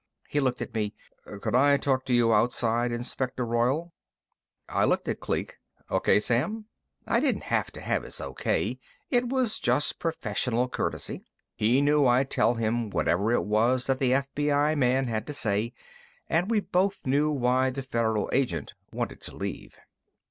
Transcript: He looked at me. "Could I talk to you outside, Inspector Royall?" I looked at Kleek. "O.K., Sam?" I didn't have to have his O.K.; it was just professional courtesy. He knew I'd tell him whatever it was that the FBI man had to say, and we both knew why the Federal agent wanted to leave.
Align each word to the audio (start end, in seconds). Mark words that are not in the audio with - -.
He 0.27 0.39
looked 0.39 0.63
at 0.63 0.73
me. 0.73 0.95
"Could 1.41 1.53
I 1.53 1.77
talk 1.77 2.05
to 2.05 2.13
you 2.15 2.33
outside, 2.33 2.91
Inspector 2.91 3.45
Royall?" 3.45 3.93
I 4.67 4.83
looked 4.83 5.07
at 5.07 5.19
Kleek. 5.19 5.59
"O.K., 5.91 6.19
Sam?" 6.19 6.65
I 7.05 7.19
didn't 7.19 7.43
have 7.43 7.69
to 7.73 7.81
have 7.81 8.01
his 8.01 8.19
O.K.; 8.19 8.79
it 9.11 9.29
was 9.29 9.59
just 9.59 9.99
professional 9.99 10.67
courtesy. 10.67 11.23
He 11.53 11.81
knew 11.81 12.07
I'd 12.07 12.31
tell 12.31 12.55
him 12.55 12.89
whatever 12.89 13.31
it 13.31 13.43
was 13.43 13.85
that 13.85 13.99
the 13.99 14.13
FBI 14.13 14.75
man 14.75 15.05
had 15.05 15.27
to 15.27 15.33
say, 15.33 15.71
and 16.27 16.49
we 16.49 16.61
both 16.61 17.05
knew 17.05 17.29
why 17.29 17.69
the 17.69 17.83
Federal 17.83 18.27
agent 18.33 18.73
wanted 18.91 19.21
to 19.21 19.35
leave. 19.35 19.75